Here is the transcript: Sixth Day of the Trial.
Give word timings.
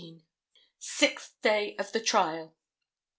Sixth 0.79 1.35
Day 1.43 1.75
of 1.77 1.91
the 1.91 1.99
Trial. 2.01 2.55